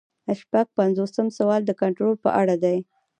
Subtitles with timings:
[0.39, 2.77] شپږ پنځوسم سوال د کنټرول په اړه دی.